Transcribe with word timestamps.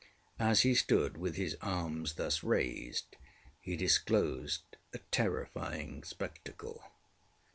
As 0.39 0.61
he 0.61 0.73
stood 0.73 1.15
with 1.15 1.35
his 1.35 1.55
arms 1.61 2.15
thus 2.15 2.41
raised, 2.43 3.17
he 3.59 3.75
disclosed 3.75 4.63
a 4.95 4.97
terrifying 5.11 6.01
spectacle. 6.03 6.83